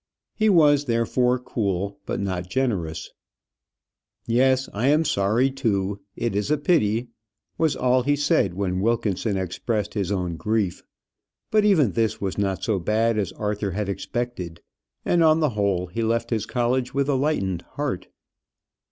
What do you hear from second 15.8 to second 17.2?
he left his college with a